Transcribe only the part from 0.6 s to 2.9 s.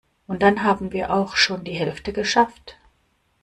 haben wir auch schon die Hälfte geschafft.